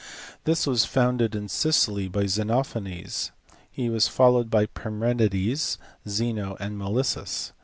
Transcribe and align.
This 0.45 0.65
was 0.65 0.83
founded 0.83 1.35
in 1.35 1.47
Sicily 1.47 2.07
by 2.07 2.25
Xenophanes. 2.25 3.29
He 3.69 3.87
was 3.87 4.07
followed 4.07 4.49
by 4.49 4.65
Parmenides, 4.65 5.77
Zeno, 6.09 6.57
and 6.59 6.75
Melissus. 6.75 7.51